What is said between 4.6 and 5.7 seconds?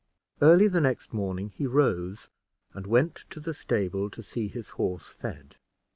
horse fed.